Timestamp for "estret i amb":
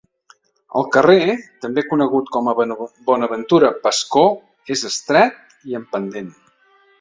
4.91-5.93